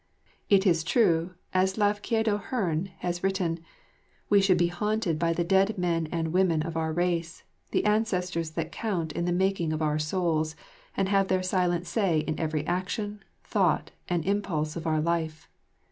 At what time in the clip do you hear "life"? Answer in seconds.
15.01-15.47